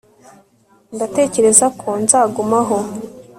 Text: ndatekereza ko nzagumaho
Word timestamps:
ndatekereza 0.95 1.65
ko 1.79 1.87
nzagumaho 2.03 2.77